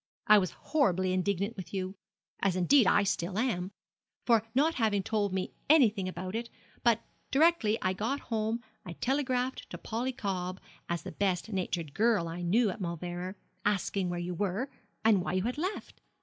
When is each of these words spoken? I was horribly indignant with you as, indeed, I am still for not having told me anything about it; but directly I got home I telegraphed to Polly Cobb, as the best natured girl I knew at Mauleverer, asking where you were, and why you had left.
I 0.25 0.39
was 0.39 0.49
horribly 0.49 1.13
indignant 1.13 1.55
with 1.55 1.75
you 1.75 1.95
as, 2.39 2.55
indeed, 2.55 2.87
I 2.87 3.01
am 3.01 3.05
still 3.05 3.69
for 4.25 4.43
not 4.55 4.73
having 4.81 5.03
told 5.03 5.31
me 5.31 5.53
anything 5.69 6.07
about 6.09 6.33
it; 6.33 6.49
but 6.83 7.03
directly 7.29 7.77
I 7.83 7.93
got 7.93 8.19
home 8.33 8.63
I 8.83 8.93
telegraphed 8.93 9.69
to 9.69 9.77
Polly 9.77 10.11
Cobb, 10.11 10.59
as 10.89 11.03
the 11.03 11.11
best 11.11 11.53
natured 11.53 11.93
girl 11.93 12.27
I 12.27 12.41
knew 12.41 12.71
at 12.71 12.81
Mauleverer, 12.81 13.35
asking 13.63 14.09
where 14.09 14.17
you 14.19 14.33
were, 14.33 14.71
and 15.05 15.21
why 15.21 15.33
you 15.33 15.43
had 15.43 15.59
left. 15.59 16.01